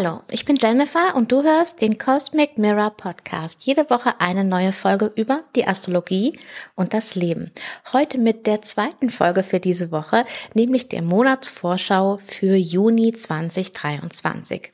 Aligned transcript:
Hallo, 0.00 0.20
ich 0.30 0.44
bin 0.44 0.54
Jennifer 0.54 1.16
und 1.16 1.32
du 1.32 1.42
hörst 1.42 1.80
den 1.80 1.98
Cosmic 1.98 2.56
Mirror 2.56 2.90
Podcast. 2.90 3.66
Jede 3.66 3.90
Woche 3.90 4.20
eine 4.20 4.44
neue 4.44 4.70
Folge 4.70 5.10
über 5.16 5.42
die 5.56 5.66
Astrologie 5.66 6.38
und 6.76 6.94
das 6.94 7.16
Leben. 7.16 7.50
Heute 7.92 8.16
mit 8.16 8.46
der 8.46 8.62
zweiten 8.62 9.10
Folge 9.10 9.42
für 9.42 9.58
diese 9.58 9.90
Woche, 9.90 10.24
nämlich 10.54 10.88
der 10.88 11.02
Monatsvorschau 11.02 12.18
für 12.24 12.54
Juni 12.54 13.10
2023. 13.10 14.70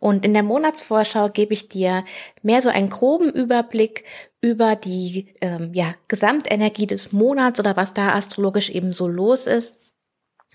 Und 0.00 0.24
in 0.24 0.34
der 0.34 0.42
Monatsvorschau 0.42 1.28
gebe 1.28 1.52
ich 1.52 1.68
dir 1.68 2.04
mehr 2.42 2.60
so 2.60 2.68
einen 2.68 2.90
groben 2.90 3.30
Überblick 3.30 4.02
über 4.40 4.74
die 4.74 5.36
ähm, 5.40 5.72
ja, 5.72 5.94
Gesamtenergie 6.08 6.88
des 6.88 7.12
Monats 7.12 7.60
oder 7.60 7.76
was 7.76 7.94
da 7.94 8.14
astrologisch 8.14 8.70
eben 8.70 8.92
so 8.92 9.06
los 9.06 9.46
ist. 9.46 9.92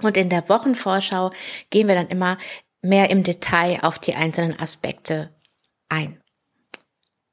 Und 0.01 0.17
in 0.17 0.29
der 0.29 0.49
Wochenvorschau 0.49 1.31
gehen 1.69 1.87
wir 1.87 1.95
dann 1.95 2.07
immer 2.07 2.37
mehr 2.81 3.09
im 3.09 3.23
Detail 3.23 3.79
auf 3.83 3.99
die 3.99 4.15
einzelnen 4.15 4.59
Aspekte 4.59 5.29
ein. 5.89 6.21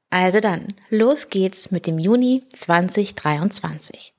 Also 0.09 0.39
dann, 0.39 0.67
los 0.89 1.29
geht's 1.29 1.71
mit 1.71 1.85
dem 1.85 1.99
Juni 1.99 2.43
2023. 2.53 4.13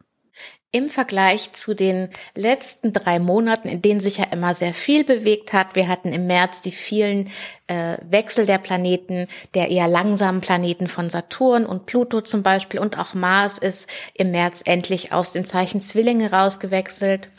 Im 0.71 0.91
Vergleich 0.91 1.53
zu 1.53 1.73
den 1.73 2.11
letzten 2.35 2.93
drei 2.93 3.19
Monaten, 3.19 3.69
in 3.69 3.81
denen 3.81 4.01
sich 4.01 4.19
ja 4.19 4.25
immer 4.25 4.53
sehr 4.53 4.75
viel 4.75 5.03
bewegt 5.03 5.55
hat, 5.55 5.75
wir 5.77 5.89
hatten 5.89 6.12
im 6.12 6.27
März 6.27 6.61
die 6.61 6.73
vielen 6.73 7.31
äh, 7.69 7.97
Wechsel 8.03 8.45
der 8.45 8.59
Planeten, 8.59 9.29
der 9.55 9.70
eher 9.70 9.89
langsamen 9.89 10.42
Planeten 10.42 10.87
von 10.87 11.09
Saturn 11.09 11.65
und 11.65 11.87
Pluto 11.87 12.20
zum 12.20 12.42
Beispiel 12.42 12.81
und 12.81 12.98
auch 12.98 13.15
Mars 13.15 13.57
ist 13.57 13.89
im 14.13 14.31
März 14.31 14.61
endlich 14.67 15.11
aus 15.11 15.33
dem 15.33 15.47
Zeichen 15.47 15.81
Zwillinge 15.81 16.33
rausgewechselt. 16.33 17.31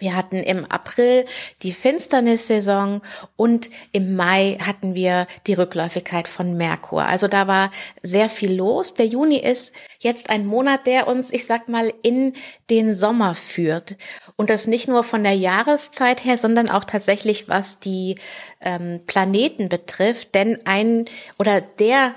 Wir 0.00 0.16
hatten 0.16 0.36
im 0.36 0.64
April 0.64 1.24
die 1.62 1.72
Finsternissaison 1.72 3.00
und 3.36 3.70
im 3.92 4.16
Mai 4.16 4.58
hatten 4.60 4.94
wir 4.94 5.28
die 5.46 5.54
Rückläufigkeit 5.54 6.26
von 6.26 6.56
Merkur. 6.56 7.06
Also 7.06 7.28
da 7.28 7.46
war 7.46 7.70
sehr 8.02 8.28
viel 8.28 8.52
los. 8.54 8.94
Der 8.94 9.06
Juni 9.06 9.38
ist 9.38 9.72
jetzt 10.00 10.30
ein 10.30 10.46
Monat, 10.46 10.86
der 10.86 11.06
uns, 11.06 11.32
ich 11.32 11.46
sag 11.46 11.68
mal, 11.68 11.92
in 12.02 12.32
den 12.70 12.92
Sommer 12.94 13.34
führt. 13.36 13.96
Und 14.36 14.50
das 14.50 14.66
nicht 14.66 14.88
nur 14.88 15.04
von 15.04 15.22
der 15.22 15.36
Jahreszeit 15.36 16.24
her, 16.24 16.38
sondern 16.38 16.68
auch 16.70 16.84
tatsächlich, 16.84 17.48
was 17.48 17.78
die 17.78 18.16
ähm, 18.60 19.00
Planeten 19.06 19.68
betrifft. 19.68 20.34
Denn 20.34 20.58
ein 20.64 21.04
oder 21.38 21.60
der 21.60 22.16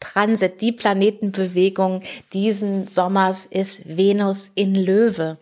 Transit, 0.00 0.60
die 0.60 0.72
Planetenbewegung 0.72 2.02
diesen 2.34 2.88
Sommers 2.88 3.46
ist 3.46 3.96
Venus 3.96 4.50
in 4.54 4.74
Löwe. 4.74 5.38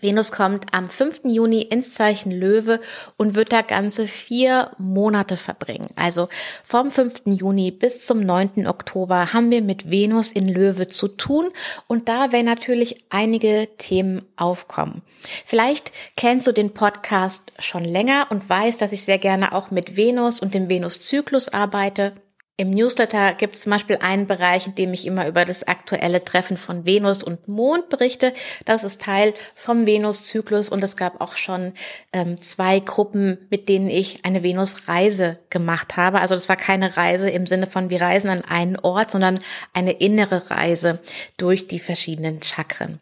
Venus 0.00 0.30
kommt 0.32 0.66
am 0.72 0.90
5. 0.90 1.22
Juni 1.24 1.62
ins 1.62 1.94
Zeichen 1.94 2.30
Löwe 2.30 2.80
und 3.16 3.34
wird 3.34 3.52
da 3.52 3.62
ganze 3.62 4.06
vier 4.06 4.70
Monate 4.78 5.36
verbringen. 5.36 5.88
Also 5.96 6.28
vom 6.64 6.90
5. 6.90 7.22
Juni 7.26 7.70
bis 7.70 8.04
zum 8.04 8.20
9. 8.20 8.66
Oktober 8.66 9.32
haben 9.32 9.50
wir 9.50 9.62
mit 9.62 9.90
Venus 9.90 10.32
in 10.32 10.48
Löwe 10.48 10.88
zu 10.88 11.08
tun 11.08 11.48
und 11.86 12.08
da 12.08 12.32
werden 12.32 12.46
natürlich 12.46 13.04
einige 13.08 13.68
Themen 13.78 14.22
aufkommen. 14.36 15.02
Vielleicht 15.44 15.92
kennst 16.16 16.46
du 16.46 16.52
den 16.52 16.74
Podcast 16.74 17.52
schon 17.58 17.84
länger 17.84 18.26
und 18.30 18.48
weißt, 18.48 18.80
dass 18.80 18.92
ich 18.92 19.02
sehr 19.02 19.18
gerne 19.18 19.52
auch 19.52 19.70
mit 19.70 19.96
Venus 19.96 20.40
und 20.40 20.54
dem 20.54 20.68
Venuszyklus 20.68 21.48
arbeite. 21.48 22.12
Im 22.58 22.70
Newsletter 22.70 23.34
gibt 23.34 23.54
es 23.54 23.62
zum 23.62 23.72
Beispiel 23.72 23.98
einen 24.00 24.26
Bereich, 24.26 24.66
in 24.66 24.74
dem 24.74 24.94
ich 24.94 25.06
immer 25.06 25.28
über 25.28 25.44
das 25.44 25.64
aktuelle 25.64 26.24
Treffen 26.24 26.56
von 26.56 26.86
Venus 26.86 27.22
und 27.22 27.48
Mond 27.48 27.90
berichte. 27.90 28.32
Das 28.64 28.82
ist 28.82 29.02
Teil 29.02 29.34
vom 29.54 29.86
Venuszyklus 29.86 30.70
und 30.70 30.82
es 30.82 30.96
gab 30.96 31.20
auch 31.20 31.36
schon 31.36 31.74
ähm, 32.14 32.40
zwei 32.40 32.80
Gruppen, 32.80 33.46
mit 33.50 33.68
denen 33.68 33.90
ich 33.90 34.24
eine 34.24 34.42
Venus-Reise 34.42 35.36
gemacht 35.50 35.98
habe. 35.98 36.20
Also 36.20 36.34
das 36.34 36.48
war 36.48 36.56
keine 36.56 36.96
Reise 36.96 37.28
im 37.28 37.46
Sinne 37.46 37.66
von 37.66 37.90
wir 37.90 38.00
reisen 38.00 38.30
an 38.30 38.42
einen 38.42 38.78
Ort, 38.78 39.10
sondern 39.10 39.38
eine 39.74 39.92
innere 39.92 40.50
Reise 40.50 41.00
durch 41.36 41.68
die 41.68 41.78
verschiedenen 41.78 42.42
Chakren. 42.42 43.00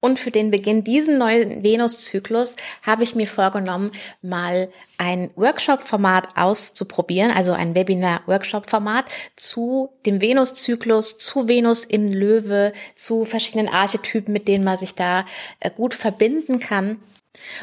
Und 0.00 0.18
für 0.18 0.30
den 0.30 0.50
Beginn 0.50 0.84
diesen 0.84 1.18
neuen 1.18 1.62
Venus-Zyklus 1.62 2.56
habe 2.82 3.02
ich 3.02 3.14
mir 3.14 3.26
vorgenommen, 3.26 3.92
mal 4.22 4.68
ein 4.98 5.30
Workshop-Format 5.36 6.36
auszuprobieren, 6.36 7.30
also 7.30 7.52
ein 7.52 7.74
Webinar-Workshop-Format 7.74 9.06
zu 9.36 9.90
dem 10.06 10.20
Venus-Zyklus, 10.20 11.18
zu 11.18 11.48
Venus 11.48 11.84
in 11.84 12.12
Löwe, 12.12 12.72
zu 12.94 13.24
verschiedenen 13.24 13.68
Archetypen, 13.68 14.32
mit 14.32 14.48
denen 14.48 14.64
man 14.64 14.76
sich 14.76 14.94
da 14.94 15.26
äh, 15.60 15.70
gut 15.70 15.94
verbinden 15.94 16.60
kann. 16.60 17.00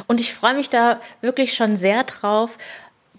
Und 0.08 0.20
ich 0.20 0.34
freue 0.34 0.56
mich 0.56 0.70
da 0.70 1.02
wirklich 1.22 1.56
schon 1.56 1.78
sehr 1.78 2.04
drauf 2.04 2.58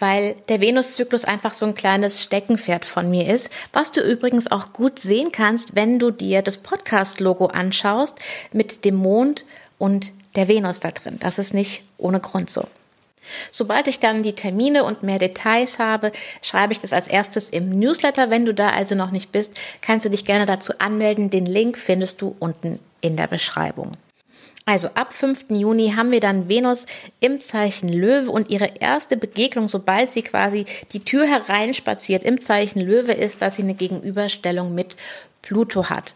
weil 0.05 0.35
der 0.51 0.61
Venuszyklus 0.61 1.25
einfach 1.25 1.55
so 1.55 1.65
ein 1.65 1.75
kleines 1.75 2.23
Steckenpferd 2.23 2.85
von 2.85 3.11
mir 3.11 3.27
ist, 3.27 3.49
was 3.73 3.91
du 3.91 4.03
übrigens 4.03 4.53
auch 4.53 4.75
gut 4.75 4.99
sehen 4.99 5.33
kannst, 5.33 5.77
wenn 5.77 5.99
du 5.99 6.11
dir 6.11 6.43
das 6.43 6.59
Podcast-Logo 6.59 7.47
anschaust 7.47 8.19
mit 8.53 8.85
dem 8.85 8.97
Mond 8.97 9.47
und 9.79 10.13
der 10.37 10.47
Venus 10.47 10.81
da 10.81 10.91
drin. 10.91 11.17
Das 11.21 11.39
ist 11.39 11.55
nicht 11.55 11.85
ohne 11.97 12.21
Grund 12.21 12.51
so. 12.51 12.69
Sobald 13.51 13.89
ich 13.89 13.99
dann 13.99 14.23
die 14.23 14.35
Termine 14.35 14.85
und 14.85 15.03
mehr 15.03 15.19
Details 15.19 15.79
habe, 15.79 16.13
schreibe 16.43 16.75
ich 16.75 16.81
das 16.81 16.93
als 16.93 17.07
erstes 17.07 17.49
im 17.49 17.71
Newsletter. 17.71 18.29
Wenn 18.29 18.45
du 18.45 18.53
da 18.53 18.69
also 18.69 18.95
noch 18.95 19.11
nicht 19.11 19.33
bist, 19.33 19.59
kannst 19.81 20.05
du 20.05 20.11
dich 20.11 20.27
gerne 20.27 20.45
dazu 20.45 20.75
anmelden. 20.81 21.31
Den 21.31 21.47
Link 21.47 21.79
findest 21.79 22.21
du 22.21 22.37
unten 22.39 22.79
in 23.01 23.17
der 23.17 23.29
Beschreibung. 23.29 23.93
Also 24.67 24.89
ab 24.95 25.13
5. 25.13 25.51
Juni 25.51 25.93
haben 25.95 26.11
wir 26.11 26.21
dann 26.21 26.49
Venus 26.49 26.87
im 27.21 27.39
Zeichen 27.39 27.91
Löwe 27.91 28.31
und 28.31 28.49
ihre 28.49 28.71
erste 28.81 29.17
Begegnung, 29.19 29.69
sobald 29.69 30.11
sie 30.11 30.23
quasi 30.23 30.65
die 30.93 31.01
Tür 31.01 31.27
hereinspaziert 31.27 32.25
im 32.25 32.41
Zeichen 32.41 32.81
Löwe, 32.81 33.13
ist, 33.13 33.43
dass 33.43 33.57
sie 33.57 33.63
eine 33.63 33.75
Gegenüberstellung 33.75 34.75
mit 34.75 34.97
Pluto 35.43 35.91
hat. 35.91 36.15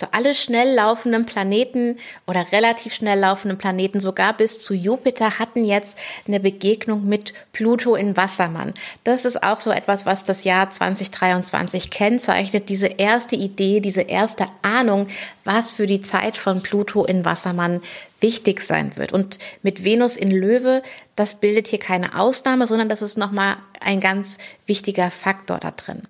So 0.00 0.06
alle 0.12 0.32
schnell 0.36 0.76
laufenden 0.76 1.26
Planeten 1.26 1.98
oder 2.24 2.52
relativ 2.52 2.94
schnell 2.94 3.18
laufenden 3.18 3.58
Planeten, 3.58 3.98
sogar 3.98 4.32
bis 4.32 4.60
zu 4.60 4.72
Jupiter, 4.72 5.40
hatten 5.40 5.64
jetzt 5.64 5.98
eine 6.28 6.38
Begegnung 6.38 7.08
mit 7.08 7.34
Pluto 7.52 7.96
in 7.96 8.16
Wassermann. 8.16 8.74
Das 9.02 9.24
ist 9.24 9.42
auch 9.42 9.58
so 9.58 9.72
etwas, 9.72 10.06
was 10.06 10.22
das 10.22 10.44
Jahr 10.44 10.70
2023 10.70 11.90
kennzeichnet. 11.90 12.68
Diese 12.68 12.86
erste 12.86 13.34
Idee, 13.34 13.80
diese 13.80 14.02
erste 14.02 14.46
Ahnung, 14.62 15.08
was 15.42 15.72
für 15.72 15.86
die 15.86 16.02
Zeit 16.02 16.36
von 16.36 16.62
Pluto 16.62 17.04
in 17.04 17.24
Wassermann 17.24 17.82
wichtig 18.20 18.60
sein 18.60 18.96
wird. 18.96 19.12
Und 19.12 19.40
mit 19.64 19.82
Venus 19.82 20.16
in 20.16 20.30
Löwe, 20.30 20.84
das 21.16 21.40
bildet 21.40 21.66
hier 21.66 21.80
keine 21.80 22.16
Ausnahme, 22.16 22.68
sondern 22.68 22.88
das 22.88 23.02
ist 23.02 23.18
nochmal 23.18 23.56
ein 23.80 23.98
ganz 23.98 24.38
wichtiger 24.66 25.10
Faktor 25.10 25.58
da 25.58 25.72
drin. 25.72 26.06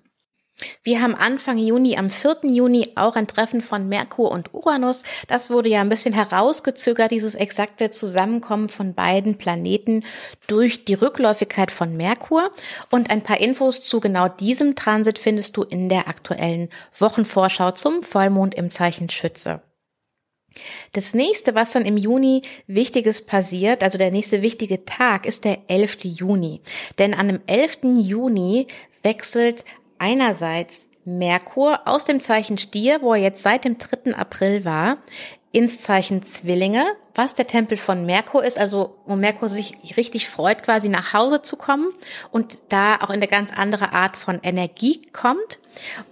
Wir 0.83 1.01
haben 1.01 1.15
Anfang 1.15 1.57
Juni, 1.57 1.97
am 1.97 2.09
4. 2.09 2.39
Juni, 2.43 2.89
auch 2.95 3.15
ein 3.15 3.27
Treffen 3.27 3.61
von 3.61 3.87
Merkur 3.87 4.31
und 4.31 4.53
Uranus. 4.53 5.03
Das 5.27 5.49
wurde 5.49 5.69
ja 5.69 5.81
ein 5.81 5.89
bisschen 5.89 6.13
herausgezögert, 6.13 7.11
dieses 7.11 7.35
exakte 7.35 7.89
Zusammenkommen 7.89 8.69
von 8.69 8.93
beiden 8.93 9.37
Planeten 9.37 10.03
durch 10.47 10.85
die 10.85 10.95
Rückläufigkeit 10.95 11.71
von 11.71 11.95
Merkur. 11.95 12.51
Und 12.89 13.09
ein 13.09 13.21
paar 13.21 13.39
Infos 13.39 13.81
zu 13.81 13.99
genau 13.99 14.27
diesem 14.27 14.75
Transit 14.75 15.19
findest 15.19 15.55
du 15.57 15.63
in 15.63 15.89
der 15.89 16.07
aktuellen 16.07 16.69
Wochenvorschau 16.97 17.71
zum 17.71 18.03
Vollmond 18.03 18.55
im 18.55 18.69
Zeichen 18.69 19.09
Schütze. 19.09 19.61
Das 20.93 21.13
nächste, 21.13 21.55
was 21.55 21.71
dann 21.71 21.85
im 21.85 21.95
Juni 21.95 22.41
Wichtiges 22.67 23.25
passiert, 23.25 23.83
also 23.83 23.97
der 23.97 24.11
nächste 24.11 24.41
wichtige 24.41 24.83
Tag, 24.83 25.25
ist 25.25 25.45
der 25.45 25.59
11. 25.67 25.99
Juni. 26.03 26.61
Denn 26.97 27.13
an 27.13 27.27
dem 27.27 27.41
11. 27.45 27.79
Juni 27.83 28.67
wechselt 29.03 29.63
einerseits 29.99 30.87
Merkur 31.05 31.81
aus 31.85 32.05
dem 32.05 32.21
Zeichen 32.21 32.57
Stier, 32.57 33.01
wo 33.01 33.13
er 33.13 33.21
jetzt 33.21 33.43
seit 33.43 33.65
dem 33.65 33.77
3. 33.77 34.15
April 34.15 34.65
war, 34.65 34.97
ins 35.51 35.79
Zeichen 35.81 36.21
Zwillinge, 36.23 36.85
was 37.15 37.33
der 37.33 37.47
Tempel 37.47 37.77
von 37.77 38.05
Merkur 38.05 38.43
ist, 38.43 38.59
also 38.59 38.97
wo 39.05 39.15
Merkur 39.15 39.49
sich 39.49 39.75
richtig 39.97 40.29
freut, 40.29 40.61
quasi 40.61 40.89
nach 40.89 41.13
Hause 41.13 41.41
zu 41.41 41.57
kommen 41.57 41.91
und 42.31 42.61
da 42.69 42.97
auch 42.97 43.09
in 43.09 43.15
eine 43.15 43.27
ganz 43.27 43.51
andere 43.51 43.93
Art 43.93 44.15
von 44.15 44.39
Energie 44.43 45.01
kommt. 45.11 45.59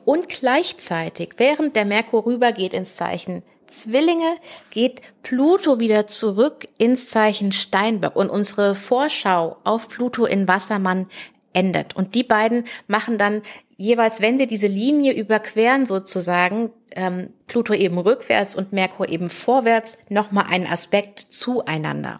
Und 0.05 0.29
gleichzeitig, 0.29 1.35
während 1.37 1.75
der 1.75 1.85
Merkur 1.85 2.25
rübergeht 2.25 2.73
ins 2.73 2.95
Zeichen 2.95 3.43
Zwillinge, 3.67 4.37
geht 4.71 5.01
Pluto 5.21 5.79
wieder 5.79 6.07
zurück 6.07 6.67
ins 6.79 7.07
Zeichen 7.07 7.51
Steinbock 7.51 8.15
und 8.15 8.29
unsere 8.29 8.73
Vorschau 8.73 9.57
auf 9.63 9.87
Pluto 9.89 10.25
in 10.25 10.47
Wassermann 10.47 11.07
endet. 11.53 11.95
Und 11.95 12.15
die 12.15 12.23
beiden 12.23 12.65
machen 12.87 13.17
dann 13.17 13.41
jeweils, 13.77 14.21
wenn 14.21 14.37
sie 14.37 14.47
diese 14.47 14.67
Linie 14.67 15.13
überqueren 15.13 15.85
sozusagen, 15.85 16.71
ähm, 16.91 17.29
Pluto 17.47 17.73
eben 17.73 17.97
rückwärts 17.97 18.55
und 18.55 18.73
Merkur 18.73 19.07
eben 19.07 19.29
vorwärts, 19.29 19.97
nochmal 20.09 20.45
einen 20.49 20.67
Aspekt 20.67 21.19
zueinander 21.19 22.19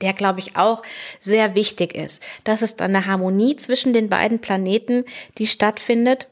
der, 0.00 0.12
glaube 0.12 0.40
ich, 0.40 0.56
auch 0.56 0.82
sehr 1.20 1.54
wichtig 1.54 1.94
ist. 1.94 2.22
Das 2.44 2.62
ist 2.62 2.80
eine 2.80 3.06
Harmonie 3.06 3.56
zwischen 3.56 3.92
den 3.92 4.08
beiden 4.08 4.40
Planeten, 4.40 5.04
die 5.38 5.46
stattfindet. 5.46 6.28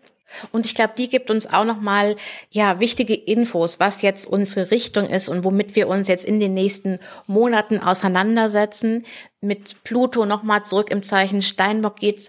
Und 0.53 0.67
ich 0.67 0.75
glaube, 0.75 0.95
die 0.99 1.09
gibt 1.09 1.31
uns 1.31 1.47
auch 1.53 1.65
nochmal, 1.65 2.17
ja, 2.51 2.81
wichtige 2.81 3.15
Infos, 3.15 3.79
was 3.79 4.03
jetzt 4.03 4.27
unsere 4.27 4.71
Richtung 4.71 5.09
ist 5.09 5.29
und 5.29 5.45
womit 5.45 5.77
wir 5.77 5.89
uns 5.89 6.09
jetzt 6.09 6.25
in 6.25 6.41
den 6.41 6.53
nächsten 6.53 6.99
Monaten 7.27 7.79
auseinandersetzen. 7.79 9.05
Mit 9.41 9.83
Pluto 9.85 10.27
nochmal 10.27 10.65
zurück 10.65 10.91
im 10.91 11.05
Zeichen 11.05 11.43
Steinbock 11.43 11.97
geht's 11.97 12.29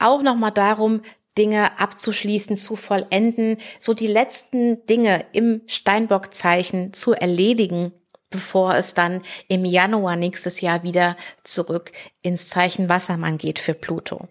auch 0.00 0.22
nochmal 0.22 0.50
darum, 0.50 1.02
Dinge 1.38 1.78
abzuschließen, 1.78 2.56
zu 2.56 2.76
vollenden, 2.76 3.56
so 3.78 3.94
die 3.94 4.08
letzten 4.08 4.84
Dinge 4.86 5.24
im 5.32 5.62
Steinbock-Zeichen 5.66 6.92
zu 6.92 7.12
erledigen, 7.12 7.92
bevor 8.30 8.74
es 8.74 8.94
dann 8.94 9.22
im 9.48 9.64
Januar 9.64 10.16
nächstes 10.16 10.60
Jahr 10.60 10.82
wieder 10.82 11.16
zurück 11.44 11.92
ins 12.22 12.48
Zeichen 12.48 12.88
Wassermann 12.88 13.38
geht 13.38 13.58
für 13.58 13.74
Pluto. 13.74 14.28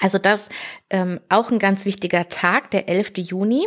Also 0.00 0.18
das 0.18 0.48
ähm, 0.90 1.20
auch 1.28 1.50
ein 1.50 1.58
ganz 1.58 1.84
wichtiger 1.84 2.28
Tag, 2.28 2.70
der 2.70 2.88
11. 2.88 3.12
Juni. 3.16 3.66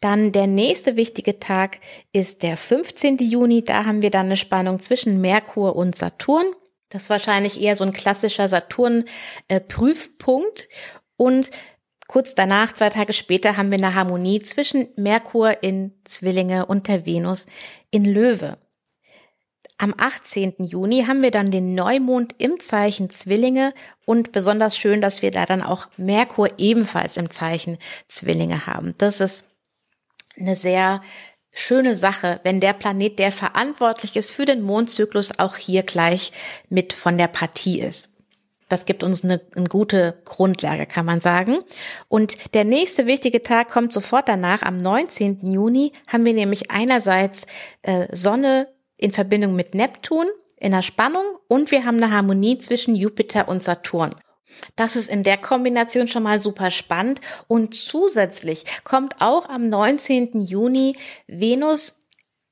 Dann 0.00 0.32
der 0.32 0.46
nächste 0.46 0.96
wichtige 0.96 1.38
Tag 1.38 1.78
ist 2.12 2.42
der 2.42 2.56
15. 2.56 3.18
Juni. 3.18 3.64
Da 3.64 3.84
haben 3.86 4.02
wir 4.02 4.10
dann 4.10 4.26
eine 4.26 4.36
Spannung 4.36 4.82
zwischen 4.82 5.20
Merkur 5.20 5.76
und 5.76 5.96
Saturn. 5.96 6.46
Das 6.92 7.02
ist 7.04 7.10
wahrscheinlich 7.10 7.60
eher 7.60 7.74
so 7.74 7.82
ein 7.84 7.94
klassischer 7.94 8.48
Saturn-Prüfpunkt. 8.48 10.68
Und 11.16 11.50
kurz 12.06 12.34
danach, 12.34 12.72
zwei 12.72 12.90
Tage 12.90 13.14
später, 13.14 13.56
haben 13.56 13.70
wir 13.70 13.78
eine 13.78 13.94
Harmonie 13.94 14.40
zwischen 14.40 14.88
Merkur 14.96 15.62
in 15.62 15.94
Zwillinge 16.04 16.66
und 16.66 16.88
der 16.88 17.06
Venus 17.06 17.46
in 17.90 18.04
Löwe. 18.04 18.58
Am 19.78 19.94
18. 19.96 20.56
Juni 20.58 21.06
haben 21.06 21.22
wir 21.22 21.30
dann 21.30 21.50
den 21.50 21.74
Neumond 21.74 22.34
im 22.36 22.60
Zeichen 22.60 23.08
Zwillinge 23.08 23.72
und 24.04 24.32
besonders 24.32 24.76
schön, 24.76 25.00
dass 25.00 25.22
wir 25.22 25.30
da 25.30 25.46
dann 25.46 25.62
auch 25.62 25.88
Merkur 25.96 26.50
ebenfalls 26.58 27.16
im 27.16 27.30
Zeichen 27.30 27.78
Zwillinge 28.06 28.66
haben. 28.66 28.94
Das 28.98 29.22
ist 29.22 29.48
eine 30.36 30.56
sehr 30.56 31.00
schöne 31.52 31.96
Sache, 31.96 32.40
wenn 32.44 32.60
der 32.60 32.72
Planet, 32.72 33.18
der 33.18 33.32
verantwortlich 33.32 34.16
ist 34.16 34.32
für 34.32 34.44
den 34.44 34.62
Mondzyklus, 34.62 35.38
auch 35.38 35.56
hier 35.56 35.82
gleich 35.82 36.32
mit 36.68 36.92
von 36.92 37.18
der 37.18 37.28
Partie 37.28 37.80
ist. 37.80 38.10
Das 38.68 38.86
gibt 38.86 39.02
uns 39.02 39.22
eine, 39.22 39.42
eine, 39.54 39.66
gute 39.66 40.22
Grundlage, 40.24 40.86
kann 40.86 41.04
man 41.04 41.20
sagen. 41.20 41.58
Und 42.08 42.54
der 42.54 42.64
nächste 42.64 43.04
wichtige 43.04 43.42
Tag 43.42 43.68
kommt 43.70 43.92
sofort 43.92 44.28
danach. 44.28 44.62
Am 44.62 44.78
19. 44.78 45.46
Juni 45.52 45.92
haben 46.06 46.24
wir 46.24 46.32
nämlich 46.32 46.70
einerseits 46.70 47.46
äh, 47.82 48.06
Sonne 48.10 48.68
in 48.96 49.10
Verbindung 49.10 49.54
mit 49.54 49.74
Neptun 49.74 50.26
in 50.58 50.72
der 50.72 50.80
Spannung 50.80 51.24
und 51.48 51.70
wir 51.70 51.84
haben 51.84 51.98
eine 51.98 52.12
Harmonie 52.12 52.56
zwischen 52.58 52.94
Jupiter 52.94 53.48
und 53.48 53.62
Saturn. 53.62 54.14
Das 54.76 54.96
ist 54.96 55.08
in 55.08 55.22
der 55.22 55.36
Kombination 55.36 56.08
schon 56.08 56.22
mal 56.22 56.40
super 56.40 56.70
spannend 56.70 57.20
und 57.48 57.74
zusätzlich 57.74 58.64
kommt 58.84 59.20
auch 59.20 59.48
am 59.48 59.68
19. 59.68 60.40
Juni 60.40 60.96
Venus 61.26 62.01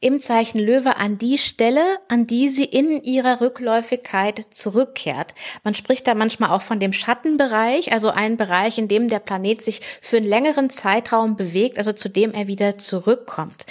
im 0.01 0.19
Zeichen 0.19 0.59
Löwe 0.59 0.97
an 0.97 1.19
die 1.19 1.37
Stelle, 1.37 1.83
an 2.09 2.27
die 2.27 2.49
sie 2.49 2.65
in 2.65 3.03
ihrer 3.03 3.43
Rückläufigkeit 3.43 4.47
zurückkehrt. 4.51 5.35
Man 5.63 5.75
spricht 5.75 6.07
da 6.07 6.15
manchmal 6.15 6.51
auch 6.51 6.63
von 6.63 6.81
dem 6.81 6.95
Schattenbereich, 6.95 7.93
also 7.93 8.09
ein 8.09 8.39
Bereich, 8.39 8.79
in 8.79 8.89
dem 8.89 9.09
der 9.09 9.19
Planet 9.19 9.63
sich 9.63 9.83
für 10.01 10.17
einen 10.17 10.27
längeren 10.27 10.71
Zeitraum 10.71 11.37
bewegt, 11.37 11.77
also 11.77 11.93
zu 11.93 12.09
dem 12.09 12.33
er 12.33 12.47
wieder 12.47 12.79
zurückkommt. 12.79 13.67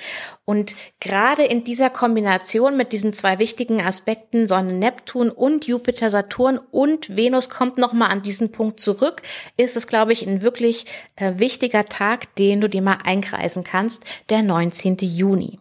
Und 0.46 0.76
gerade 1.00 1.44
in 1.44 1.64
dieser 1.64 1.90
Kombination 1.90 2.78
mit 2.78 2.92
diesen 2.92 3.14
zwei 3.14 3.40
wichtigen 3.40 3.82
Aspekten 3.82 4.48
Sonne, 4.48 4.74
Neptun 4.74 5.32
und 5.32 5.66
Jupiter, 5.66 6.10
Saturn 6.12 6.60
und 6.72 7.16
Venus 7.16 7.50
kommt 7.50 7.78
nochmal 7.78 8.12
an 8.12 8.22
diesen 8.22 8.52
Punkt 8.52 8.80
zurück, 8.80 9.24
ist 9.58 9.78
es, 9.78 9.88
glaube 9.88 10.14
ich, 10.14 10.28
ein 10.28 10.42
wirklich 10.44 10.86
äh, 11.16 11.34
wichtiger 11.38 11.86
Tag, 11.86 12.36
den 12.36 12.62
du 12.62 12.70
dir 12.70 12.82
mal 12.82 12.98
einkreisen 13.04 13.64
kannst, 13.64 14.04
der 14.30 14.44
19. 14.44 14.98
Juni. 15.02 15.60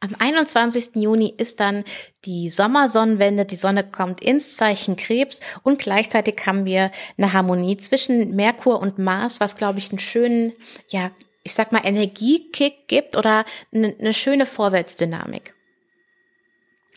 Am 0.00 0.14
21. 0.18 0.96
Juni 0.96 1.34
ist 1.36 1.60
dann 1.60 1.84
die 2.24 2.48
Sommersonnenwende. 2.48 3.44
Die 3.44 3.56
Sonne 3.56 3.84
kommt 3.84 4.22
ins 4.22 4.56
Zeichen 4.56 4.96
Krebs 4.96 5.40
und 5.62 5.78
gleichzeitig 5.78 6.40
haben 6.46 6.64
wir 6.64 6.90
eine 7.16 7.32
Harmonie 7.32 7.76
zwischen 7.76 8.34
Merkur 8.34 8.80
und 8.80 8.98
Mars, 8.98 9.40
was 9.40 9.56
glaube 9.56 9.78
ich 9.78 9.90
einen 9.90 9.98
schönen, 9.98 10.52
ja, 10.88 11.10
ich 11.42 11.54
sag 11.54 11.72
mal 11.72 11.82
Energiekick 11.84 12.88
gibt 12.88 13.16
oder 13.16 13.44
eine, 13.72 13.94
eine 13.98 14.14
schöne 14.14 14.46
Vorwärtsdynamik 14.46 15.54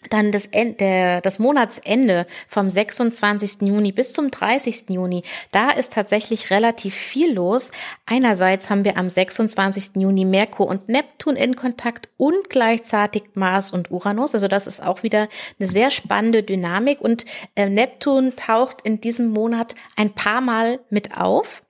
dann 0.09 0.31
das, 0.31 0.45
Ende, 0.47 1.19
das 1.23 1.39
Monatsende 1.39 2.25
vom 2.47 2.69
26. 2.69 3.61
Juni 3.61 3.91
bis 3.91 4.13
zum 4.13 4.31
30. 4.31 4.89
Juni, 4.89 5.23
da 5.51 5.71
ist 5.71 5.93
tatsächlich 5.93 6.49
relativ 6.51 6.95
viel 6.95 7.33
los. 7.33 7.71
Einerseits 8.05 8.69
haben 8.69 8.85
wir 8.85 8.97
am 8.97 9.09
26. 9.09 9.95
Juni 9.95 10.25
Merkur 10.25 10.67
und 10.67 10.89
Neptun 10.89 11.35
in 11.35 11.55
Kontakt 11.55 12.09
und 12.17 12.49
gleichzeitig 12.49 13.23
Mars 13.33 13.71
und 13.71 13.91
Uranus. 13.91 14.33
Also 14.33 14.47
das 14.47 14.67
ist 14.67 14.85
auch 14.85 15.03
wieder 15.03 15.27
eine 15.59 15.67
sehr 15.67 15.91
spannende 15.91 16.43
Dynamik 16.43 17.01
und 17.01 17.25
äh, 17.55 17.69
Neptun 17.69 18.35
taucht 18.35 18.81
in 18.83 19.01
diesem 19.01 19.27
Monat 19.27 19.75
ein 19.95 20.13
paar 20.13 20.41
Mal 20.41 20.79
mit 20.89 21.17
auf. 21.17 21.63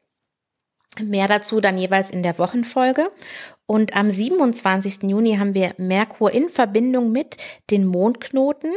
Mehr 1.01 1.27
dazu 1.27 1.59
dann 1.59 1.77
jeweils 1.77 2.11
in 2.11 2.21
der 2.21 2.37
Wochenfolge. 2.37 3.11
Und 3.65 3.95
am 3.95 4.11
27. 4.11 5.03
Juni 5.03 5.35
haben 5.35 5.53
wir 5.53 5.73
Merkur 5.77 6.31
in 6.31 6.49
Verbindung 6.49 7.11
mit 7.11 7.37
den 7.69 7.85
Mondknoten. 7.85 8.73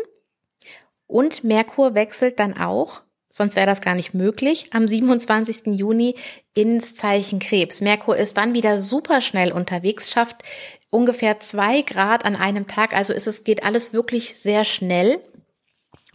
Und 1.06 1.44
Merkur 1.44 1.94
wechselt 1.94 2.40
dann 2.40 2.56
auch, 2.56 3.02
sonst 3.28 3.56
wäre 3.56 3.66
das 3.66 3.80
gar 3.80 3.94
nicht 3.94 4.14
möglich, 4.14 4.68
am 4.72 4.88
27. 4.88 5.66
Juni 5.66 6.16
ins 6.54 6.94
Zeichen 6.94 7.38
Krebs. 7.38 7.80
Merkur 7.80 8.16
ist 8.16 8.36
dann 8.36 8.54
wieder 8.54 8.80
super 8.80 9.20
schnell 9.20 9.52
unterwegs, 9.52 10.10
schafft 10.10 10.42
ungefähr 10.90 11.38
zwei 11.40 11.82
Grad 11.82 12.24
an 12.24 12.36
einem 12.36 12.66
Tag. 12.66 12.94
Also 12.94 13.12
ist 13.12 13.26
es 13.26 13.44
geht 13.44 13.64
alles 13.64 13.92
wirklich 13.92 14.36
sehr 14.36 14.64
schnell. 14.64 15.20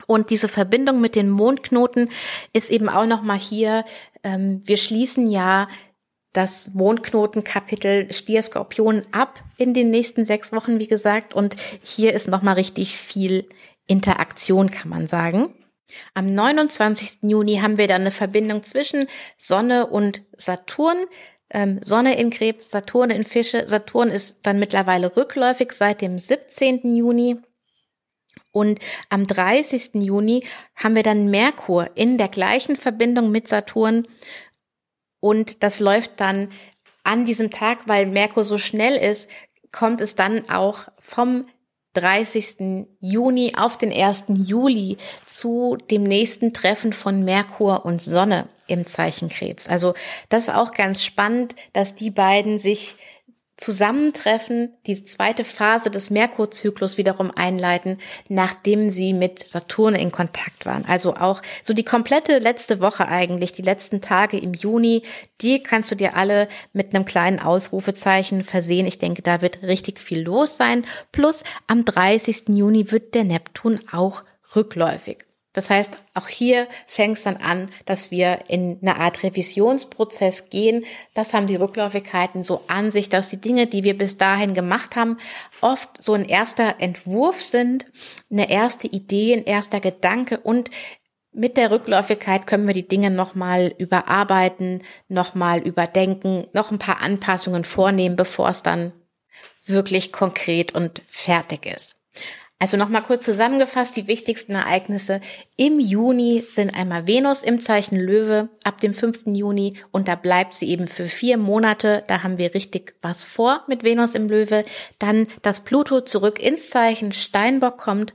Und 0.07 0.29
diese 0.29 0.49
Verbindung 0.49 0.99
mit 0.99 1.15
den 1.15 1.29
Mondknoten 1.29 2.09
ist 2.51 2.69
eben 2.69 2.89
auch 2.89 3.05
noch 3.05 3.21
mal 3.21 3.39
hier. 3.39 3.85
Ähm, 4.23 4.61
wir 4.65 4.77
schließen 4.77 5.29
ja 5.29 5.67
das 6.33 6.73
Mondknotenkapitel 6.73 8.11
Stier-Skorpion 8.11 9.03
ab 9.11 9.43
in 9.57 9.73
den 9.73 9.89
nächsten 9.89 10.25
sechs 10.25 10.53
Wochen, 10.53 10.79
wie 10.79 10.87
gesagt. 10.87 11.33
Und 11.33 11.55
hier 11.83 12.13
ist 12.13 12.27
nochmal 12.27 12.55
richtig 12.55 12.97
viel 12.97 13.47
Interaktion, 13.87 14.71
kann 14.71 14.89
man 14.89 15.07
sagen. 15.07 15.53
Am 16.13 16.33
29. 16.33 17.29
Juni 17.29 17.57
haben 17.57 17.77
wir 17.77 17.87
dann 17.87 18.01
eine 18.01 18.11
Verbindung 18.11 18.63
zwischen 18.63 19.07
Sonne 19.37 19.87
und 19.87 20.23
Saturn. 20.37 20.97
Ähm, 21.49 21.79
Sonne 21.83 22.17
in 22.17 22.29
Krebs, 22.29 22.71
Saturn 22.71 23.09
in 23.09 23.25
Fische. 23.25 23.67
Saturn 23.67 24.09
ist 24.09 24.39
dann 24.43 24.57
mittlerweile 24.57 25.17
rückläufig 25.17 25.73
seit 25.73 26.01
dem 26.01 26.17
17. 26.17 26.95
Juni. 26.95 27.37
Und 28.53 28.79
am 29.09 29.25
30. 29.25 29.95
Juni 29.95 30.45
haben 30.75 30.95
wir 30.95 31.03
dann 31.03 31.29
Merkur 31.29 31.89
in 31.95 32.17
der 32.17 32.27
gleichen 32.27 32.75
Verbindung 32.75 33.31
mit 33.31 33.47
Saturn 33.47 34.07
und 35.21 35.63
das 35.63 35.79
läuft 35.79 36.19
dann 36.19 36.49
an 37.03 37.23
diesem 37.23 37.49
Tag, 37.49 37.87
weil 37.87 38.05
Merkur 38.07 38.43
so 38.43 38.57
schnell 38.57 38.97
ist, 38.97 39.29
kommt 39.71 40.01
es 40.01 40.15
dann 40.15 40.49
auch 40.49 40.89
vom 40.99 41.45
30. 41.93 42.87
Juni 42.99 43.53
auf 43.57 43.77
den 43.77 43.91
1. 43.91 44.25
Juli 44.35 44.97
zu 45.25 45.77
dem 45.89 46.03
nächsten 46.03 46.53
Treffen 46.53 46.93
von 46.93 47.23
Merkur 47.23 47.85
und 47.85 48.01
Sonne 48.01 48.49
im 48.67 48.87
Zeichen 48.87 49.29
Krebs. 49.29 49.67
Also 49.67 49.93
das 50.29 50.47
ist 50.47 50.55
auch 50.55 50.71
ganz 50.71 51.03
spannend, 51.03 51.55
dass 51.73 51.95
die 51.95 52.11
beiden 52.11 52.59
sich 52.59 52.95
Zusammentreffen, 53.61 54.73
die 54.87 55.05
zweite 55.05 55.43
Phase 55.43 55.91
des 55.91 56.09
Merkurzyklus 56.09 56.97
wiederum 56.97 57.29
einleiten, 57.29 57.99
nachdem 58.27 58.89
sie 58.89 59.13
mit 59.13 59.47
Saturn 59.47 59.93
in 59.93 60.11
Kontakt 60.11 60.65
waren. 60.65 60.83
Also 60.87 61.15
auch 61.15 61.43
so 61.61 61.75
die 61.75 61.85
komplette 61.85 62.39
letzte 62.39 62.79
Woche 62.79 63.07
eigentlich, 63.07 63.51
die 63.51 63.61
letzten 63.61 64.01
Tage 64.01 64.39
im 64.39 64.55
Juni, 64.55 65.03
die 65.41 65.61
kannst 65.61 65.91
du 65.91 65.95
dir 65.95 66.17
alle 66.17 66.47
mit 66.73 66.95
einem 66.95 67.05
kleinen 67.05 67.39
Ausrufezeichen 67.39 68.43
versehen. 68.43 68.87
Ich 68.87 68.97
denke, 68.97 69.21
da 69.21 69.41
wird 69.41 69.61
richtig 69.61 69.99
viel 69.99 70.23
los 70.23 70.57
sein. 70.57 70.83
Plus 71.11 71.43
am 71.67 71.85
30. 71.85 72.49
Juni 72.49 72.91
wird 72.91 73.13
der 73.13 73.25
Neptun 73.25 73.79
auch 73.91 74.23
rückläufig. 74.55 75.19
Das 75.53 75.69
heißt, 75.69 75.95
auch 76.13 76.29
hier 76.29 76.67
fängt 76.87 77.17
es 77.17 77.23
dann 77.23 77.37
an, 77.37 77.69
dass 77.85 78.09
wir 78.09 78.39
in 78.47 78.79
eine 78.81 78.99
Art 78.99 79.21
Revisionsprozess 79.21 80.49
gehen. 80.49 80.85
Das 81.13 81.33
haben 81.33 81.47
die 81.47 81.57
Rückläufigkeiten 81.57 82.43
so 82.43 82.63
an 82.67 82.91
sich, 82.91 83.09
dass 83.09 83.29
die 83.29 83.41
Dinge, 83.41 83.67
die 83.67 83.83
wir 83.83 83.97
bis 83.97 84.17
dahin 84.17 84.53
gemacht 84.53 84.95
haben, 84.95 85.17
oft 85.59 86.01
so 86.01 86.13
ein 86.13 86.25
erster 86.25 86.75
Entwurf 86.79 87.43
sind, 87.43 87.85
eine 88.31 88.49
erste 88.49 88.87
Idee, 88.87 89.33
ein 89.33 89.45
erster 89.45 89.81
Gedanke 89.81 90.39
und 90.39 90.69
mit 91.33 91.55
der 91.55 91.71
Rückläufigkeit 91.71 92.45
können 92.45 92.67
wir 92.67 92.73
die 92.73 92.87
Dinge 92.87 93.09
nochmal 93.09 93.73
überarbeiten, 93.77 94.83
nochmal 95.07 95.59
überdenken, 95.59 96.47
noch 96.53 96.71
ein 96.71 96.79
paar 96.79 97.01
Anpassungen 97.01 97.63
vornehmen, 97.63 98.17
bevor 98.17 98.49
es 98.49 98.63
dann 98.63 98.91
wirklich 99.65 100.11
konkret 100.11 100.75
und 100.75 101.01
fertig 101.07 101.65
ist. 101.65 101.95
Also 102.61 102.77
nochmal 102.77 103.01
kurz 103.01 103.25
zusammengefasst, 103.25 103.97
die 103.97 104.05
wichtigsten 104.05 104.53
Ereignisse 104.53 105.19
im 105.57 105.79
Juni 105.79 106.43
sind 106.47 106.75
einmal 106.75 107.07
Venus 107.07 107.41
im 107.41 107.59
Zeichen 107.59 107.95
Löwe 107.95 108.49
ab 108.63 108.79
dem 108.79 108.93
5. 108.93 109.21
Juni 109.35 109.77
und 109.89 110.07
da 110.07 110.13
bleibt 110.13 110.53
sie 110.53 110.69
eben 110.69 110.87
für 110.87 111.07
vier 111.07 111.39
Monate. 111.39 112.03
Da 112.05 112.21
haben 112.21 112.37
wir 112.37 112.53
richtig 112.53 112.93
was 113.01 113.25
vor 113.25 113.63
mit 113.67 113.83
Venus 113.83 114.13
im 114.13 114.29
Löwe. 114.29 114.61
Dann, 114.99 115.25
dass 115.41 115.61
Pluto 115.61 116.01
zurück 116.01 116.37
ins 116.37 116.69
Zeichen 116.69 117.13
Steinbock 117.13 117.79
kommt 117.79 118.13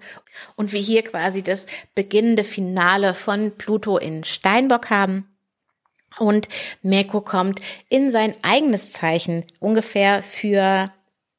und 0.54 0.72
wir 0.72 0.80
hier 0.80 1.02
quasi 1.02 1.42
das 1.42 1.66
beginnende 1.96 2.44
Finale 2.44 3.14
von 3.14 3.50
Pluto 3.58 3.98
in 3.98 4.22
Steinbock 4.22 4.90
haben. 4.90 5.26
Und 6.20 6.46
Merkur 6.82 7.24
kommt 7.24 7.60
in 7.88 8.12
sein 8.12 8.36
eigenes 8.42 8.92
Zeichen 8.92 9.44
ungefähr 9.58 10.22
für 10.22 10.86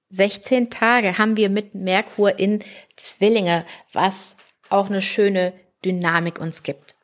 16 0.10 0.70
Tage 0.70 1.18
haben 1.18 1.38
wir 1.38 1.50
mit 1.50 1.76
Merkur 1.76 2.40
in 2.40 2.64
Zwillinge, 2.96 3.66
was 3.94 4.38
auch 4.70 4.90
eine 4.90 5.02
schöne 5.02 5.54
Dynamik 5.84 6.40
uns 6.40 6.64
gibt. 6.64 6.98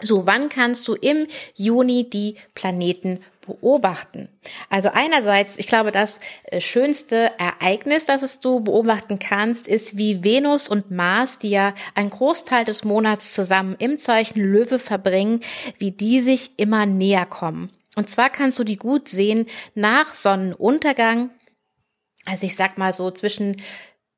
So, 0.00 0.26
wann 0.26 0.48
kannst 0.48 0.86
du 0.86 0.94
im 0.94 1.26
Juni 1.54 2.08
die 2.08 2.36
Planeten 2.54 3.18
beobachten? 3.44 4.28
Also 4.70 4.90
einerseits, 4.92 5.58
ich 5.58 5.66
glaube, 5.66 5.90
das 5.90 6.20
äh, 6.44 6.60
schönste 6.60 7.32
Ereignis, 7.38 8.04
das 8.04 8.22
es 8.22 8.38
du 8.38 8.60
beobachten 8.60 9.18
kannst, 9.18 9.66
ist, 9.66 9.96
wie 9.96 10.22
Venus 10.22 10.68
und 10.68 10.92
Mars, 10.92 11.38
die 11.38 11.50
ja 11.50 11.74
einen 11.96 12.10
Großteil 12.10 12.64
des 12.64 12.84
Monats 12.84 13.32
zusammen 13.32 13.74
im 13.80 13.98
Zeichen 13.98 14.40
Löwe 14.40 14.78
verbringen, 14.78 15.40
wie 15.78 15.90
die 15.90 16.20
sich 16.20 16.52
immer 16.58 16.86
näher 16.86 17.26
kommen. 17.26 17.72
Und 17.96 18.08
zwar 18.08 18.30
kannst 18.30 18.60
du 18.60 18.64
die 18.64 18.76
gut 18.76 19.08
sehen 19.08 19.46
nach 19.74 20.14
Sonnenuntergang 20.14 21.30
also 22.28 22.46
ich 22.46 22.54
sag 22.54 22.78
mal 22.78 22.92
so 22.92 23.10
zwischen, 23.10 23.56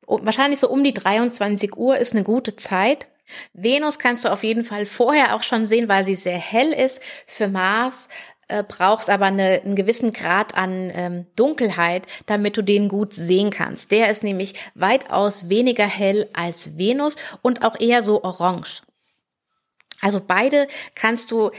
wahrscheinlich 0.05 0.59
so 0.59 0.69
um 0.69 0.83
die 0.83 0.93
23 0.93 1.75
Uhr 1.77 1.97
ist 1.97 2.13
eine 2.13 2.23
gute 2.23 2.55
Zeit. 2.55 3.07
Venus 3.53 3.97
kannst 3.97 4.25
du 4.25 4.29
auf 4.29 4.43
jeden 4.43 4.65
Fall 4.65 4.85
vorher 4.85 5.35
auch 5.35 5.43
schon 5.43 5.65
sehen, 5.65 5.87
weil 5.87 6.05
sie 6.05 6.15
sehr 6.15 6.37
hell 6.37 6.73
ist. 6.73 7.01
Für 7.25 7.47
Mars 7.47 8.09
äh, 8.49 8.63
brauchst 8.67 9.09
aber 9.09 9.27
eine, 9.27 9.61
einen 9.63 9.77
gewissen 9.77 10.11
Grad 10.11 10.55
an 10.57 10.91
ähm, 10.93 11.25
Dunkelheit, 11.37 12.05
damit 12.25 12.57
du 12.57 12.61
den 12.61 12.89
gut 12.89 13.13
sehen 13.13 13.49
kannst. 13.49 13.91
Der 13.91 14.09
ist 14.09 14.23
nämlich 14.23 14.55
weitaus 14.75 15.47
weniger 15.47 15.85
hell 15.85 16.29
als 16.33 16.77
Venus 16.77 17.15
und 17.41 17.63
auch 17.63 17.79
eher 17.79 18.03
so 18.03 18.23
orange. 18.23 18.81
Also 20.01 20.19
beide 20.19 20.67
kannst 20.95 21.31
du 21.31 21.51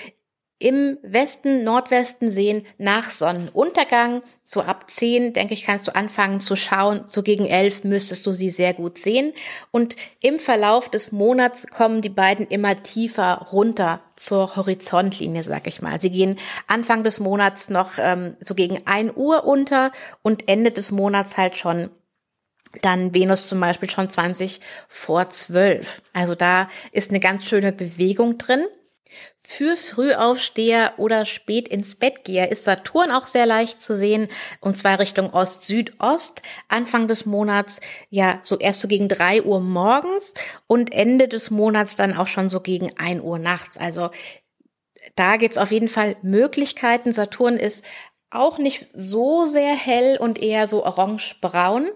im 0.63 0.97
Westen, 1.03 1.65
Nordwesten 1.65 2.31
sehen 2.31 2.65
nach 2.79 3.11
Sonnenuntergang. 3.11 4.23
So 4.45 4.63
ab 4.63 4.89
10, 4.89 5.33
denke 5.33 5.55
ich, 5.55 5.65
kannst 5.65 5.89
du 5.89 5.95
anfangen 5.95 6.41
zu 6.41 6.55
schauen. 6.55 7.03
So 7.07 7.25
gegen 7.25 7.47
11 7.47 7.83
müsstest 7.83 8.25
du 8.27 8.33
sie 8.33 8.49
sehr 8.49 8.73
gut 8.73 8.97
sehen. 8.97 9.33
Und 9.73 9.97
im 10.21 10.39
Verlauf 10.39 10.89
des 10.89 11.11
Monats 11.11 11.67
kommen 11.67 12.01
die 12.01 12.09
beiden 12.09 12.47
immer 12.47 12.81
tiefer 12.81 13.49
runter 13.51 14.01
zur 14.15 14.55
Horizontlinie, 14.55 15.43
sag 15.43 15.67
ich 15.67 15.83
mal. 15.83 15.99
Sie 15.99 16.11
gehen 16.11 16.39
Anfang 16.69 17.03
des 17.03 17.19
Monats 17.19 17.69
noch 17.69 17.95
ähm, 17.99 18.37
so 18.39 18.55
gegen 18.55 18.87
1 18.87 19.13
Uhr 19.17 19.45
unter 19.45 19.91
und 20.23 20.49
Ende 20.49 20.71
des 20.71 20.93
Monats 20.93 21.37
halt 21.37 21.57
schon 21.57 21.91
dann 22.81 23.13
Venus 23.15 23.47
zum 23.47 23.61
Beispiel 23.61 23.91
schon 23.91 24.09
20 24.09 24.61
vor 24.89 25.29
12. 25.29 26.03
Also 26.13 26.35
da 26.35 26.69
ist 26.93 27.11
eine 27.11 27.21
ganz 27.21 27.45
schöne 27.45 27.73
Bewegung 27.73 28.39
drin. 28.39 28.65
Für 29.45 29.77
Frühaufsteher 29.77 30.95
oder 30.99 31.25
spät 31.25 31.67
ins 31.67 31.97
Bettgeher 31.97 32.53
ist 32.53 32.63
Saturn 32.63 33.11
auch 33.11 33.27
sehr 33.27 33.45
leicht 33.45 33.83
zu 33.83 33.97
sehen, 33.97 34.29
und 34.61 34.79
zwar 34.79 35.01
Richtung 35.01 35.35
Ost-Südost. 35.35 36.43
Anfang 36.69 37.09
des 37.09 37.27
Monats, 37.27 37.81
ja, 38.09 38.39
so 38.43 38.57
erst 38.57 38.81
so 38.81 38.89
gegen 38.89 39.09
drei 39.09 39.43
Uhr 39.43 39.61
morgens 39.61 40.33
und 40.69 40.93
Ende 40.93 41.27
des 41.27 41.51
Monats 41.51 41.97
dann 41.97 42.17
auch 42.17 42.29
schon 42.29 42.49
so 42.49 42.61
gegen 42.61 42.93
ein 42.99 43.21
Uhr 43.21 43.41
nachts. 43.41 43.77
Also 43.77 44.11
da 45.17 45.37
gibt's 45.37 45.59
auf 45.59 45.73
jeden 45.73 45.89
Fall 45.89 46.17
Möglichkeiten. 46.23 47.13
Saturn 47.13 47.57
ist 47.57 47.85
auch 48.31 48.59
nicht 48.59 48.91
so 48.95 49.45
sehr 49.45 49.75
hell 49.75 50.19
und 50.19 50.41
eher 50.41 50.69
so 50.69 50.85
orange-braun. 50.85 51.91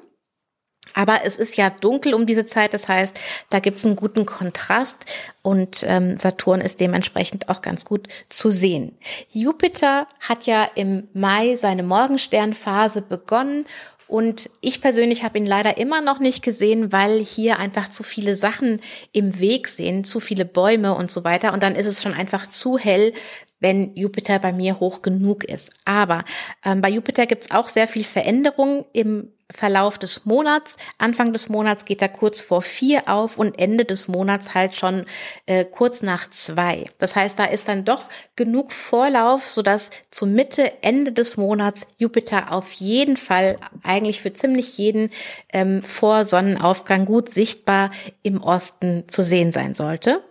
Aber 0.94 1.20
es 1.24 1.36
ist 1.36 1.56
ja 1.56 1.70
dunkel 1.70 2.14
um 2.14 2.26
diese 2.26 2.46
Zeit, 2.46 2.72
das 2.72 2.88
heißt, 2.88 3.18
da 3.50 3.58
gibt 3.58 3.76
es 3.76 3.84
einen 3.84 3.96
guten 3.96 4.24
Kontrast 4.24 5.04
und 5.42 5.84
ähm, 5.86 6.16
Saturn 6.16 6.60
ist 6.60 6.80
dementsprechend 6.80 7.48
auch 7.48 7.60
ganz 7.60 7.84
gut 7.84 8.08
zu 8.28 8.50
sehen. 8.50 8.96
Jupiter 9.30 10.06
hat 10.20 10.44
ja 10.46 10.64
im 10.74 11.08
Mai 11.12 11.56
seine 11.56 11.82
Morgensternphase 11.82 13.02
begonnen 13.02 13.66
und 14.08 14.50
ich 14.60 14.80
persönlich 14.80 15.24
habe 15.24 15.38
ihn 15.38 15.46
leider 15.46 15.78
immer 15.78 16.00
noch 16.00 16.20
nicht 16.20 16.42
gesehen, 16.42 16.92
weil 16.92 17.24
hier 17.24 17.58
einfach 17.58 17.88
zu 17.88 18.02
viele 18.02 18.34
Sachen 18.34 18.80
im 19.12 19.40
Weg 19.40 19.68
sind, 19.68 20.06
zu 20.06 20.20
viele 20.20 20.44
Bäume 20.44 20.94
und 20.94 21.10
so 21.10 21.24
weiter. 21.24 21.52
Und 21.52 21.62
dann 21.62 21.74
ist 21.74 21.86
es 21.86 22.02
schon 22.02 22.14
einfach 22.14 22.46
zu 22.46 22.78
hell, 22.78 23.12
wenn 23.58 23.96
Jupiter 23.96 24.38
bei 24.38 24.52
mir 24.52 24.78
hoch 24.78 25.02
genug 25.02 25.42
ist. 25.42 25.70
Aber 25.84 26.24
ähm, 26.64 26.80
bei 26.82 26.90
Jupiter 26.90 27.26
gibt 27.26 27.46
es 27.46 27.50
auch 27.50 27.68
sehr 27.68 27.88
viel 27.88 28.04
Veränderung 28.04 28.84
im 28.92 29.32
Verlauf 29.50 29.98
des 29.98 30.26
Monats. 30.26 30.76
Anfang 30.98 31.32
des 31.32 31.48
Monats 31.48 31.84
geht 31.84 32.02
er 32.02 32.08
kurz 32.08 32.40
vor 32.40 32.62
vier 32.62 33.08
auf 33.08 33.38
und 33.38 33.58
Ende 33.58 33.84
des 33.84 34.08
Monats 34.08 34.54
halt 34.54 34.74
schon 34.74 35.04
äh, 35.46 35.64
kurz 35.64 36.02
nach 36.02 36.28
zwei. 36.30 36.90
Das 36.98 37.14
heißt, 37.14 37.38
da 37.38 37.44
ist 37.44 37.68
dann 37.68 37.84
doch 37.84 38.04
genug 38.34 38.72
Vorlauf, 38.72 39.46
sodass 39.46 39.90
zu 40.10 40.26
Mitte, 40.26 40.82
Ende 40.82 41.12
des 41.12 41.36
Monats 41.36 41.86
Jupiter 41.96 42.52
auf 42.52 42.72
jeden 42.72 43.16
Fall 43.16 43.58
eigentlich 43.84 44.20
für 44.20 44.32
ziemlich 44.32 44.78
jeden 44.78 45.10
ähm, 45.52 45.82
vor 45.82 46.24
Sonnenaufgang 46.24 47.04
gut 47.04 47.30
sichtbar 47.30 47.90
im 48.22 48.42
Osten 48.42 49.08
zu 49.08 49.22
sehen 49.22 49.52
sein 49.52 49.74
sollte. 49.74 50.24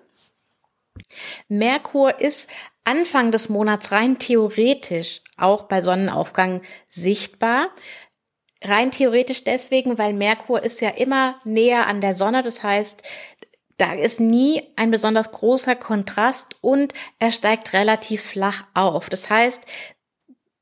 Merkur 1.47 2.19
ist 2.19 2.49
Anfang 2.83 3.31
des 3.31 3.49
Monats 3.49 3.91
rein 3.91 4.19
theoretisch 4.19 5.21
auch 5.37 5.63
bei 5.63 5.81
Sonnenaufgang 5.81 6.61
sichtbar. 6.87 7.69
Rein 8.67 8.91
theoretisch 8.91 9.43
deswegen, 9.43 9.97
weil 9.97 10.13
Merkur 10.13 10.63
ist 10.63 10.81
ja 10.81 10.89
immer 10.89 11.35
näher 11.43 11.87
an 11.87 12.01
der 12.01 12.15
Sonne. 12.15 12.43
Das 12.43 12.63
heißt, 12.63 13.03
da 13.77 13.93
ist 13.93 14.19
nie 14.19 14.63
ein 14.75 14.91
besonders 14.91 15.31
großer 15.31 15.75
Kontrast 15.75 16.55
und 16.61 16.93
er 17.19 17.31
steigt 17.31 17.73
relativ 17.73 18.23
flach 18.23 18.63
auf. 18.73 19.09
Das 19.09 19.29
heißt, 19.29 19.65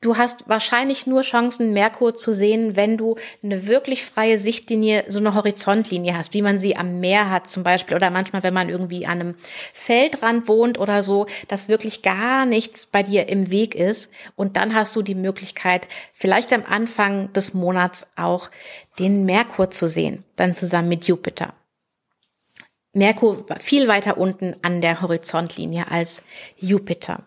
Du 0.03 0.17
hast 0.17 0.49
wahrscheinlich 0.49 1.07
nur 1.07 1.21
Chancen, 1.21 1.71
Merkur 1.71 2.13
zu 2.13 2.33
sehen, 2.33 2.75
wenn 2.75 2.97
du 2.97 3.15
eine 3.41 3.67
wirklich 3.67 4.05
freie 4.05 4.37
Sichtlinie, 4.37 5.05
so 5.07 5.19
eine 5.19 5.33
Horizontlinie 5.33 6.17
hast, 6.17 6.33
wie 6.33 6.41
man 6.41 6.59
sie 6.59 6.75
am 6.75 6.99
Meer 6.99 7.29
hat 7.29 7.47
zum 7.47 7.63
Beispiel 7.63 7.95
oder 7.95 8.09
manchmal, 8.09 8.43
wenn 8.43 8.53
man 8.53 8.67
irgendwie 8.67 9.05
an 9.05 9.21
einem 9.21 9.35
Feldrand 9.71 10.49
wohnt 10.49 10.77
oder 10.77 11.03
so, 11.03 11.27
dass 11.47 11.69
wirklich 11.69 12.01
gar 12.01 12.45
nichts 12.45 12.85
bei 12.85 13.01
dir 13.01 13.29
im 13.29 13.49
Weg 13.49 13.75
ist. 13.75 14.11
Und 14.35 14.57
dann 14.57 14.75
hast 14.75 14.93
du 14.97 15.03
die 15.03 15.15
Möglichkeit, 15.15 15.87
vielleicht 16.11 16.51
am 16.51 16.65
Anfang 16.67 17.31
des 17.31 17.53
Monats 17.53 18.07
auch 18.17 18.51
den 18.99 19.23
Merkur 19.23 19.71
zu 19.71 19.87
sehen, 19.87 20.25
dann 20.35 20.53
zusammen 20.53 20.89
mit 20.89 21.07
Jupiter. 21.07 21.53
Merkur 22.91 23.45
viel 23.61 23.87
weiter 23.87 24.17
unten 24.17 24.57
an 24.63 24.81
der 24.81 25.01
Horizontlinie 25.01 25.89
als 25.89 26.25
Jupiter. 26.57 27.23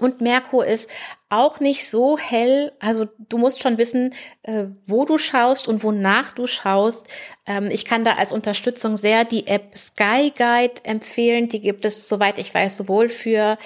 Und 0.00 0.20
Merkur 0.20 0.66
ist 0.66 0.90
auch 1.28 1.60
nicht 1.60 1.88
so 1.88 2.18
hell. 2.18 2.72
Also 2.80 3.06
du 3.28 3.38
musst 3.38 3.62
schon 3.62 3.78
wissen, 3.78 4.14
äh, 4.42 4.64
wo 4.86 5.04
du 5.04 5.18
schaust 5.18 5.68
und 5.68 5.84
wonach 5.84 6.32
du 6.32 6.46
schaust. 6.46 7.06
Ähm, 7.46 7.68
ich 7.70 7.84
kann 7.84 8.02
da 8.02 8.14
als 8.14 8.32
Unterstützung 8.32 8.96
sehr 8.96 9.24
die 9.24 9.46
App 9.46 9.76
Sky 9.76 10.32
Guide 10.36 10.82
empfehlen. 10.82 11.48
Die 11.48 11.60
gibt 11.60 11.84
es, 11.84 12.08
soweit 12.08 12.38
ich 12.38 12.52
weiß, 12.52 12.78
sowohl 12.78 13.08
für 13.08 13.58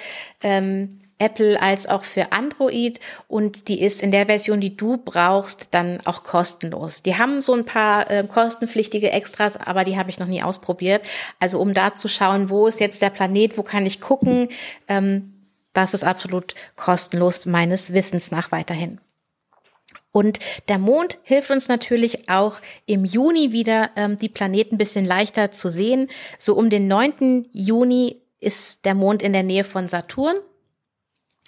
ähm, 0.43 0.89
Apple 1.17 1.61
als 1.61 1.87
auch 1.87 2.03
für 2.03 2.33
Android 2.33 2.99
und 3.27 3.69
die 3.69 3.81
ist 3.81 4.03
in 4.03 4.11
der 4.11 4.25
Version, 4.25 4.59
die 4.59 4.75
du 4.75 4.97
brauchst, 4.97 5.73
dann 5.73 5.99
auch 6.03 6.23
kostenlos. 6.23 7.03
Die 7.03 7.17
haben 7.17 7.41
so 7.41 7.53
ein 7.53 7.63
paar 7.63 8.11
äh, 8.11 8.23
kostenpflichtige 8.23 9.11
Extras, 9.11 9.55
aber 9.55 9.85
die 9.85 9.97
habe 9.97 10.09
ich 10.09 10.19
noch 10.19 10.27
nie 10.27 10.43
ausprobiert. 10.43 11.03
Also 11.39 11.59
um 11.61 11.73
da 11.73 11.95
zu 11.95 12.09
schauen, 12.09 12.49
wo 12.49 12.67
ist 12.67 12.81
jetzt 12.81 13.01
der 13.01 13.11
Planet, 13.11 13.57
wo 13.57 13.63
kann 13.63 13.85
ich 13.85 14.01
gucken, 14.01 14.49
ähm, 14.89 15.34
das 15.75 15.93
ist 15.93 16.03
absolut 16.03 16.55
kostenlos 16.75 17.45
meines 17.45 17.93
Wissens 17.93 18.31
nach 18.31 18.51
weiterhin. 18.51 18.99
Und 20.15 20.39
der 20.69 20.77
Mond 20.77 21.17
hilft 21.23 21.51
uns 21.51 21.67
natürlich 21.67 22.29
auch 22.29 22.61
im 22.85 23.03
Juni 23.03 23.51
wieder, 23.51 23.89
ähm, 23.97 24.17
die 24.17 24.29
Planeten 24.29 24.75
ein 24.75 24.77
bisschen 24.77 25.03
leichter 25.03 25.51
zu 25.51 25.67
sehen. 25.67 26.07
So 26.39 26.55
um 26.55 26.69
den 26.69 26.87
9. 26.87 27.49
Juni 27.51 28.21
ist 28.39 28.85
der 28.85 28.95
Mond 28.95 29.21
in 29.21 29.33
der 29.33 29.43
Nähe 29.43 29.65
von 29.65 29.89
Saturn. 29.89 30.37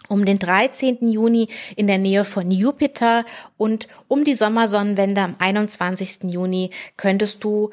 Um 0.09 0.25
den 0.25 0.37
13. 0.37 1.09
Juni 1.09 1.47
in 1.77 1.87
der 1.87 1.97
Nähe 1.97 2.25
von 2.25 2.51
Jupiter 2.51 3.23
und 3.55 3.87
um 4.09 4.25
die 4.25 4.35
Sommersonnenwende 4.35 5.21
am 5.21 5.35
21. 5.39 6.23
Juni 6.23 6.71
könntest 6.97 7.43
du 7.45 7.71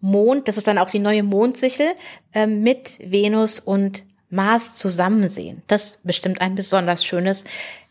Mond, 0.00 0.46
das 0.46 0.56
ist 0.56 0.68
dann 0.68 0.78
auch 0.78 0.90
die 0.90 1.00
neue 1.00 1.24
Mondsichel, 1.24 1.88
äh, 2.32 2.46
mit 2.46 2.98
Venus 3.00 3.58
und 3.58 4.04
Mars 4.30 4.76
zusammen 4.76 5.28
sehen. 5.28 5.62
Das 5.66 6.00
bestimmt 6.04 6.40
ein 6.40 6.54
besonders 6.54 7.04
schönes 7.04 7.44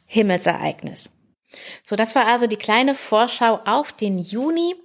Himmelsereignis. 0.05 1.11
So, 1.83 1.95
das 1.95 2.15
war 2.15 2.27
also 2.27 2.47
die 2.47 2.57
kleine 2.57 2.95
Vorschau 2.95 3.59
auf 3.65 3.91
den 3.91 4.19
Juni. 4.19 4.75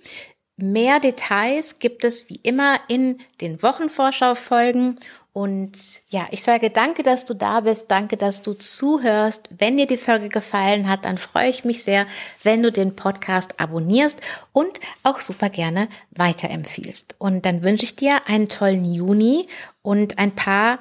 Mehr 0.57 1.01
Details 1.01 1.79
gibt 1.79 2.05
es 2.05 2.29
wie 2.29 2.41
immer 2.43 2.79
in 2.89 3.19
den 3.41 3.63
Wochenvorschau-Folgen. 3.63 5.01
Und 5.33 6.03
ja, 6.11 6.27
ich 6.31 6.43
sage 6.43 6.69
danke, 6.69 7.03
dass 7.03 7.25
du 7.25 7.33
da 7.33 7.61
bist. 7.61 7.91
Danke, 7.91 8.19
dass 8.19 8.43
du 8.43 8.53
zuhörst. 8.53 9.49
Wenn 9.51 9.79
dir 9.79 9.87
die 9.87 9.97
Folge 9.97 10.29
gefallen 10.29 10.89
hat, 10.91 11.07
dann 11.07 11.17
freue 11.17 11.49
ich 11.49 11.65
mich 11.65 11.83
sehr, 11.83 12.07
wenn 12.43 12.63
du 12.63 12.71
den 12.71 12.95
Podcast 12.95 13.59
abonnierst 13.59 14.21
und 14.53 14.79
auch 15.03 15.19
super 15.21 15.49
gerne 15.49 15.89
weiterempfiehlst. 16.11 17.17
Und 17.19 17.47
dann 17.47 17.63
wünsche 17.63 17.85
ich 17.85 17.97
dir 17.97 18.29
einen 18.29 18.51
tollen 18.51 18.85
Juni 18.85 19.49
und 19.81 20.19
ein 20.19 20.35
paar 20.35 20.79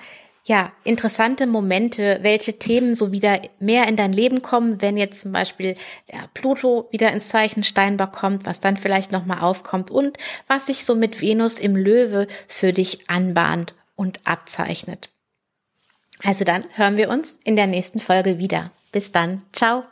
ja, 0.51 0.73
interessante 0.83 1.47
Momente, 1.47 2.19
welche 2.23 2.59
Themen 2.59 2.93
so 2.93 3.13
wieder 3.13 3.39
mehr 3.61 3.87
in 3.87 3.95
dein 3.95 4.11
Leben 4.11 4.41
kommen, 4.41 4.81
wenn 4.81 4.97
jetzt 4.97 5.21
zum 5.21 5.31
Beispiel 5.31 5.77
der 6.11 6.27
Pluto 6.33 6.89
wieder 6.91 7.13
ins 7.13 7.29
Zeichen 7.29 7.63
Steinbock 7.63 8.11
kommt, 8.11 8.45
was 8.45 8.59
dann 8.59 8.75
vielleicht 8.75 9.13
nochmal 9.13 9.39
aufkommt 9.39 9.89
und 9.89 10.17
was 10.47 10.65
sich 10.65 10.83
so 10.83 10.93
mit 10.93 11.21
Venus 11.21 11.57
im 11.57 11.77
Löwe 11.77 12.27
für 12.49 12.73
dich 12.73 13.09
anbahnt 13.09 13.75
und 13.95 14.19
abzeichnet. 14.25 15.07
Also 16.21 16.43
dann 16.43 16.65
hören 16.73 16.97
wir 16.97 17.09
uns 17.09 17.39
in 17.45 17.55
der 17.55 17.67
nächsten 17.67 17.99
Folge 17.99 18.37
wieder. 18.37 18.71
Bis 18.91 19.13
dann. 19.13 19.43
Ciao. 19.53 19.90